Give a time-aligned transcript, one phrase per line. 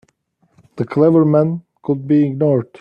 [0.77, 2.69] The clever men could be ignored.